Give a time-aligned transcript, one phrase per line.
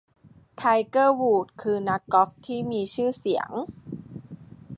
[0.55, 3.49] ไทเกอร์ วูดส์ คือนักกอล์ฟที่มีชื่อเสียง